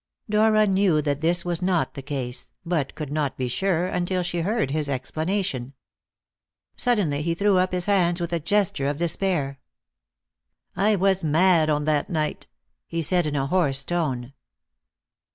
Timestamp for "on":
11.69-11.85